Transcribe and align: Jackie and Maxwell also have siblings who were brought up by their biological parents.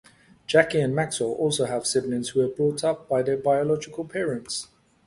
Jackie 0.47 0.81
and 0.81 0.95
Maxwell 0.95 1.33
also 1.33 1.65
have 1.65 1.85
siblings 1.85 2.29
who 2.29 2.39
were 2.39 2.47
brought 2.47 2.83
up 2.83 3.07
by 3.07 3.21
their 3.21 3.37
biological 3.37 4.03
parents. 4.03 4.67